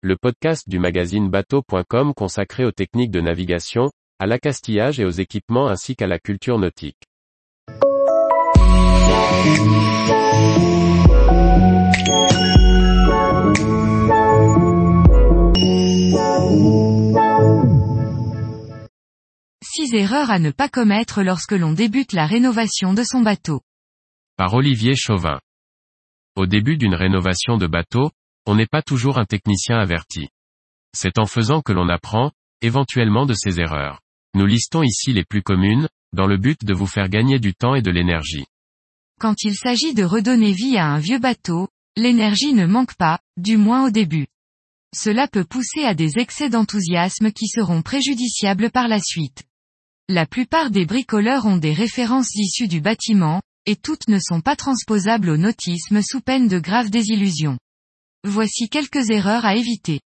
le 0.00 0.16
podcast 0.16 0.68
du 0.68 0.78
magazine 0.78 1.28
bateau.com 1.28 2.14
consacré 2.14 2.64
aux 2.64 2.70
techniques 2.70 3.10
de 3.10 3.20
navigation, 3.20 3.90
à 4.20 4.26
l'accastillage 4.26 5.00
et 5.00 5.04
aux 5.04 5.10
équipements 5.10 5.66
ainsi 5.66 5.96
qu'à 5.96 6.06
la 6.06 6.20
culture 6.20 6.56
nautique. 6.56 7.02
Six 19.64 19.94
erreurs 19.94 20.30
à 20.30 20.38
ne 20.38 20.52
pas 20.52 20.68
commettre 20.68 21.24
lorsque 21.24 21.50
l'on 21.50 21.72
débute 21.72 22.12
la 22.12 22.26
rénovation 22.26 22.94
de 22.94 23.02
son 23.02 23.22
bateau. 23.22 23.62
Par 24.36 24.54
Olivier 24.54 24.94
Chauvin. 24.94 25.40
Au 26.36 26.46
début 26.46 26.76
d'une 26.76 26.94
rénovation 26.94 27.56
de 27.56 27.66
bateau, 27.66 28.12
on 28.46 28.54
n'est 28.54 28.66
pas 28.66 28.82
toujours 28.82 29.18
un 29.18 29.24
technicien 29.24 29.78
averti. 29.78 30.28
C'est 30.94 31.18
en 31.18 31.26
faisant 31.26 31.60
que 31.60 31.72
l'on 31.72 31.88
apprend, 31.88 32.32
éventuellement 32.62 33.26
de 33.26 33.34
ses 33.34 33.60
erreurs. 33.60 34.00
Nous 34.34 34.46
listons 34.46 34.82
ici 34.82 35.12
les 35.12 35.24
plus 35.24 35.42
communes, 35.42 35.88
dans 36.12 36.26
le 36.26 36.36
but 36.36 36.64
de 36.64 36.74
vous 36.74 36.86
faire 36.86 37.08
gagner 37.08 37.38
du 37.38 37.54
temps 37.54 37.74
et 37.74 37.82
de 37.82 37.90
l'énergie. 37.90 38.46
Quand 39.20 39.42
il 39.42 39.54
s'agit 39.54 39.94
de 39.94 40.04
redonner 40.04 40.52
vie 40.52 40.76
à 40.76 40.86
un 40.86 40.98
vieux 40.98 41.18
bateau, 41.18 41.68
l'énergie 41.96 42.54
ne 42.54 42.66
manque 42.66 42.94
pas, 42.94 43.20
du 43.36 43.56
moins 43.56 43.86
au 43.86 43.90
début. 43.90 44.26
Cela 44.96 45.28
peut 45.28 45.44
pousser 45.44 45.82
à 45.84 45.94
des 45.94 46.18
excès 46.18 46.48
d'enthousiasme 46.48 47.32
qui 47.32 47.48
seront 47.48 47.82
préjudiciables 47.82 48.70
par 48.70 48.88
la 48.88 49.00
suite. 49.00 49.42
La 50.08 50.24
plupart 50.24 50.70
des 50.70 50.86
bricoleurs 50.86 51.44
ont 51.44 51.58
des 51.58 51.74
références 51.74 52.34
issues 52.34 52.68
du 52.68 52.80
bâtiment, 52.80 53.42
et 53.66 53.76
toutes 53.76 54.08
ne 54.08 54.18
sont 54.18 54.40
pas 54.40 54.56
transposables 54.56 55.28
au 55.28 55.36
nautisme 55.36 56.00
sous 56.00 56.20
peine 56.22 56.48
de 56.48 56.58
graves 56.58 56.88
désillusions. 56.88 57.58
Voici 58.24 58.68
quelques 58.68 59.10
erreurs 59.10 59.44
à 59.44 59.54
éviter. 59.54 60.00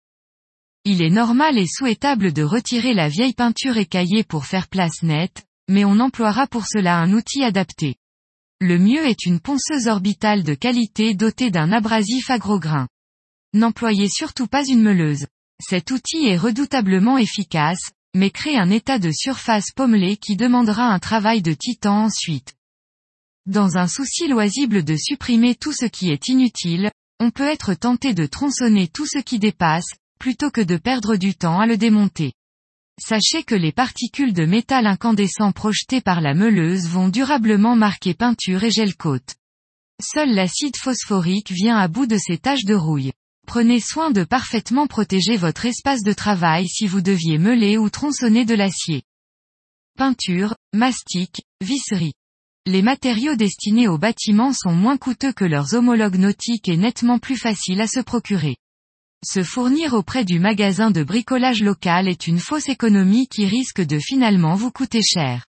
Il 0.85 1.03
est 1.03 1.11
normal 1.11 1.59
et 1.59 1.67
souhaitable 1.67 2.33
de 2.33 2.43
retirer 2.43 2.95
la 2.95 3.09
vieille 3.09 3.35
peinture 3.35 3.77
écaillée 3.77 4.25
pour 4.25 4.47
faire 4.47 4.69
place 4.69 5.03
nette, 5.03 5.45
mais 5.69 5.85
on 5.85 6.01
emploiera 6.01 6.47
pour 6.47 6.67
cela 6.67 6.99
un 6.99 7.13
outil 7.13 7.45
adapté. 7.45 7.97
Le 8.61 8.79
mieux 8.79 9.07
est 9.07 9.27
une 9.27 9.41
ponceuse 9.41 9.87
orbitale 9.87 10.43
de 10.43 10.55
qualité 10.55 11.15
dotée 11.15 11.51
d'un 11.51 11.71
abrasif 11.73 12.31
grains. 12.31 12.89
N'employez 13.55 14.09
surtout 14.09 14.47
pas 14.47 14.67
une 14.67 14.83
meuleuse. 14.83 15.27
Cet 15.61 15.91
outil 15.91 16.27
est 16.27 16.37
redoutablement 16.37 17.19
efficace, 17.19 17.91
mais 18.15 18.31
crée 18.31 18.57
un 18.57 18.71
état 18.71 18.99
de 18.99 19.11
surface 19.13 19.71
pommelée 19.75 20.17
qui 20.17 20.37
demandera 20.37 20.87
un 20.87 20.99
travail 20.99 21.43
de 21.43 21.53
titan 21.53 22.05
ensuite. 22.05 22.55
Dans 23.47 23.77
un 23.77 23.87
souci 23.87 24.29
loisible 24.29 24.85
de 24.85 24.97
supprimer 24.97 25.55
tout 25.55 25.73
ce 25.73 25.87
qui 25.87 26.11
est 26.11 26.29
inutile, 26.29 26.91
on 27.21 27.31
peut 27.31 27.47
être 27.47 27.75
tenté 27.75 28.15
de 28.15 28.25
tronçonner 28.25 28.89
tout 28.89 29.07
ce 29.07 29.19
qui 29.19 29.39
dépasse, 29.39 29.93
plutôt 30.19 30.51
que 30.51 30.63
de 30.63 30.79
perdre 30.79 31.17
du 31.17 31.35
temps 31.35 31.61
à 31.61 31.67
le 31.67 31.77
démonter. 31.77 32.33
Sachez 32.99 33.45
que 33.45 33.55
les 33.55 33.73
particules 33.73 34.33
de 34.33 34.45
métal 34.45 34.87
incandescent 34.87 35.53
projetées 35.53 36.01
par 36.01 36.21
la 36.21 36.35
meuleuse 36.35 36.89
vont 36.89 37.09
durablement 37.09 37.77
marquer 37.77 38.15
peinture 38.15 38.65
et 38.65 38.71
gel-cote. 38.71 39.37
Seul 40.03 40.35
l'acide 40.35 40.77
phosphorique 40.77 41.51
vient 41.51 41.77
à 41.77 41.89
bout 41.89 42.07
de 42.07 42.17
ces 42.19 42.39
taches 42.39 42.65
de 42.65 42.75
rouille. 42.75 43.13
Prenez 43.47 43.81
soin 43.81 44.11
de 44.11 44.25
parfaitement 44.25 44.87
protéger 44.87 45.37
votre 45.37 45.67
espace 45.67 46.03
de 46.03 46.13
travail 46.13 46.69
si 46.69 46.87
vous 46.87 47.01
deviez 47.03 47.37
meuler 47.37 47.77
ou 47.77 47.91
tronçonner 47.91 48.45
de 48.45 48.55
l'acier. 48.55 49.03
Peinture, 49.99 50.55
mastic, 50.73 51.43
visserie. 51.61 52.15
Les 52.67 52.83
matériaux 52.83 53.37
destinés 53.37 53.89
aux 53.89 53.97
bâtiments 53.97 54.53
sont 54.53 54.73
moins 54.73 54.99
coûteux 54.99 55.33
que 55.33 55.47
leurs 55.47 55.75
homologues 55.75 56.19
nautiques 56.19 56.69
et 56.69 56.77
nettement 56.77 57.19
plus 57.19 57.37
faciles 57.37 57.81
à 57.81 57.87
se 57.87 58.01
procurer. 58.01 58.57
Se 59.25 59.43
fournir 59.43 59.95
auprès 59.95 60.25
du 60.25 60.39
magasin 60.39 60.91
de 60.91 61.03
bricolage 61.03 61.63
local 61.63 62.09
est 62.09 62.27
une 62.27 62.39
fausse 62.39 62.69
économie 62.69 63.29
qui 63.29 63.47
risque 63.47 63.81
de 63.81 63.99
finalement 63.99 64.55
vous 64.55 64.71
coûter 64.71 65.03
cher. 65.03 65.47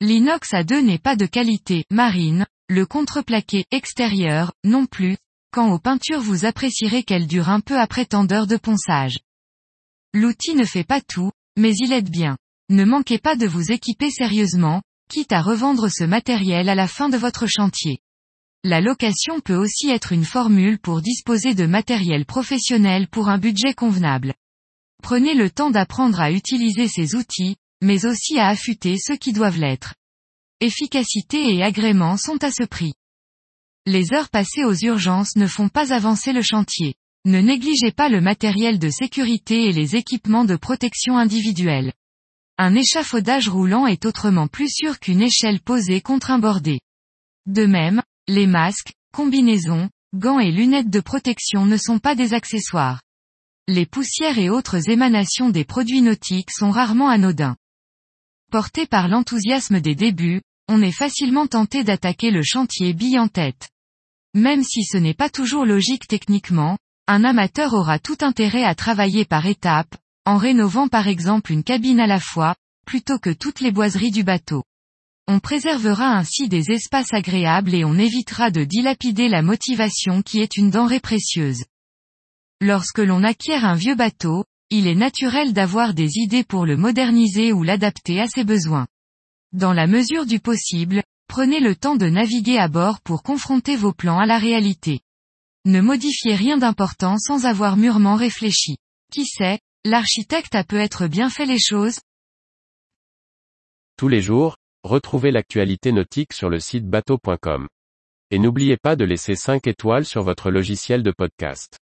L'inox 0.00 0.54
à 0.54 0.64
deux 0.64 0.80
n'est 0.80 0.98
pas 0.98 1.14
de 1.14 1.26
qualité 1.26 1.84
marine, 1.90 2.46
le 2.68 2.86
contreplaqué 2.86 3.64
extérieur, 3.70 4.52
non 4.64 4.86
plus, 4.86 5.16
quand 5.52 5.72
aux 5.72 5.78
peintures 5.78 6.20
vous 6.20 6.44
apprécierez 6.44 7.02
qu'elles 7.02 7.26
durent 7.26 7.48
un 7.48 7.60
peu 7.60 7.78
après 7.78 8.06
tant 8.06 8.24
d'heures 8.24 8.46
de 8.46 8.56
ponçage. 8.56 9.18
L'outil 10.14 10.54
ne 10.54 10.64
fait 10.64 10.84
pas 10.84 11.00
tout, 11.00 11.30
mais 11.56 11.74
il 11.76 11.92
aide 11.92 12.10
bien. 12.10 12.36
Ne 12.70 12.84
manquez 12.84 13.18
pas 13.18 13.36
de 13.36 13.46
vous 13.46 13.72
équiper 13.72 14.10
sérieusement, 14.10 14.82
quitte 15.10 15.32
à 15.32 15.42
revendre 15.42 15.88
ce 15.90 16.04
matériel 16.04 16.68
à 16.68 16.76
la 16.76 16.86
fin 16.86 17.08
de 17.08 17.16
votre 17.16 17.46
chantier. 17.48 17.98
La 18.62 18.80
location 18.80 19.40
peut 19.40 19.56
aussi 19.56 19.90
être 19.90 20.12
une 20.12 20.24
formule 20.24 20.78
pour 20.78 21.02
disposer 21.02 21.54
de 21.54 21.66
matériel 21.66 22.24
professionnel 22.24 23.08
pour 23.08 23.28
un 23.28 23.38
budget 23.38 23.74
convenable. 23.74 24.34
Prenez 25.02 25.34
le 25.34 25.50
temps 25.50 25.70
d'apprendre 25.70 26.20
à 26.20 26.30
utiliser 26.30 26.86
ces 26.86 27.16
outils, 27.16 27.56
mais 27.82 28.06
aussi 28.06 28.38
à 28.38 28.48
affûter 28.48 28.96
ceux 28.98 29.16
qui 29.16 29.32
doivent 29.32 29.58
l'être. 29.58 29.94
Efficacité 30.60 31.54
et 31.54 31.62
agrément 31.64 32.16
sont 32.16 32.44
à 32.44 32.52
ce 32.52 32.62
prix. 32.62 32.92
Les 33.86 34.12
heures 34.12 34.28
passées 34.28 34.64
aux 34.64 34.76
urgences 34.76 35.34
ne 35.34 35.46
font 35.48 35.68
pas 35.68 35.92
avancer 35.92 36.32
le 36.32 36.42
chantier. 36.42 36.94
Ne 37.24 37.40
négligez 37.40 37.90
pas 37.90 38.08
le 38.08 38.20
matériel 38.20 38.78
de 38.78 38.90
sécurité 38.90 39.64
et 39.64 39.72
les 39.72 39.96
équipements 39.96 40.44
de 40.44 40.56
protection 40.56 41.18
individuelle. 41.18 41.92
Un 42.62 42.74
échafaudage 42.74 43.48
roulant 43.48 43.86
est 43.86 44.04
autrement 44.04 44.46
plus 44.46 44.68
sûr 44.68 45.00
qu'une 45.00 45.22
échelle 45.22 45.60
posée 45.60 46.02
contre 46.02 46.30
un 46.30 46.38
bordé. 46.38 46.78
De 47.46 47.64
même, 47.64 48.02
les 48.28 48.46
masques, 48.46 48.92
combinaisons, 49.14 49.88
gants 50.14 50.40
et 50.40 50.50
lunettes 50.50 50.90
de 50.90 51.00
protection 51.00 51.64
ne 51.64 51.78
sont 51.78 51.98
pas 51.98 52.14
des 52.14 52.34
accessoires. 52.34 53.00
Les 53.66 53.86
poussières 53.86 54.38
et 54.38 54.50
autres 54.50 54.90
émanations 54.90 55.48
des 55.48 55.64
produits 55.64 56.02
nautiques 56.02 56.50
sont 56.50 56.70
rarement 56.70 57.08
anodins. 57.08 57.56
Porté 58.52 58.84
par 58.84 59.08
l'enthousiasme 59.08 59.80
des 59.80 59.94
débuts, 59.94 60.42
on 60.68 60.82
est 60.82 60.92
facilement 60.92 61.46
tenté 61.46 61.82
d'attaquer 61.82 62.30
le 62.30 62.42
chantier 62.42 62.92
bille 62.92 63.18
en 63.18 63.28
tête. 63.28 63.70
Même 64.34 64.64
si 64.64 64.84
ce 64.84 64.98
n'est 64.98 65.14
pas 65.14 65.30
toujours 65.30 65.64
logique 65.64 66.06
techniquement, 66.06 66.76
un 67.06 67.24
amateur 67.24 67.72
aura 67.72 67.98
tout 67.98 68.18
intérêt 68.20 68.64
à 68.64 68.74
travailler 68.74 69.24
par 69.24 69.46
étapes, 69.46 69.96
en 70.26 70.36
rénovant 70.36 70.88
par 70.88 71.08
exemple 71.08 71.52
une 71.52 71.64
cabine 71.64 72.00
à 72.00 72.06
la 72.06 72.20
fois, 72.20 72.54
plutôt 72.86 73.18
que 73.18 73.30
toutes 73.30 73.60
les 73.60 73.72
boiseries 73.72 74.10
du 74.10 74.24
bateau. 74.24 74.64
On 75.28 75.38
préservera 75.38 76.16
ainsi 76.16 76.48
des 76.48 76.70
espaces 76.72 77.14
agréables 77.14 77.74
et 77.74 77.84
on 77.84 77.94
évitera 77.94 78.50
de 78.50 78.64
dilapider 78.64 79.28
la 79.28 79.42
motivation 79.42 80.22
qui 80.22 80.40
est 80.40 80.56
une 80.56 80.70
denrée 80.70 81.00
précieuse. 81.00 81.64
Lorsque 82.60 82.98
l'on 82.98 83.22
acquiert 83.22 83.64
un 83.64 83.74
vieux 83.74 83.94
bateau, 83.94 84.44
il 84.70 84.86
est 84.86 84.94
naturel 84.94 85.52
d'avoir 85.52 85.94
des 85.94 86.18
idées 86.18 86.44
pour 86.44 86.66
le 86.66 86.76
moderniser 86.76 87.52
ou 87.52 87.62
l'adapter 87.62 88.20
à 88.20 88.26
ses 88.26 88.44
besoins. 88.44 88.86
Dans 89.52 89.72
la 89.72 89.86
mesure 89.86 90.26
du 90.26 90.40
possible, 90.40 91.02
prenez 91.26 91.60
le 91.60 91.74
temps 91.74 91.96
de 91.96 92.08
naviguer 92.08 92.58
à 92.58 92.68
bord 92.68 93.00
pour 93.00 93.22
confronter 93.22 93.76
vos 93.76 93.92
plans 93.92 94.18
à 94.18 94.26
la 94.26 94.38
réalité. 94.38 95.00
Ne 95.64 95.80
modifiez 95.80 96.34
rien 96.34 96.56
d'important 96.56 97.18
sans 97.18 97.46
avoir 97.46 97.76
mûrement 97.76 98.16
réfléchi. 98.16 98.76
Qui 99.12 99.26
sait, 99.26 99.58
L'architecte 99.86 100.54
a 100.54 100.62
peut-être 100.62 101.06
bien 101.06 101.30
fait 101.30 101.46
les 101.46 101.58
choses 101.58 102.00
Tous 103.96 104.08
les 104.08 104.20
jours, 104.20 104.56
retrouvez 104.82 105.30
l'actualité 105.30 105.90
nautique 105.90 106.34
sur 106.34 106.50
le 106.50 106.60
site 106.60 106.86
bateau.com. 106.86 107.66
Et 108.30 108.38
n'oubliez 108.38 108.76
pas 108.76 108.94
de 108.94 109.06
laisser 109.06 109.36
5 109.36 109.66
étoiles 109.66 110.04
sur 110.04 110.22
votre 110.22 110.50
logiciel 110.50 111.02
de 111.02 111.12
podcast. 111.12 111.78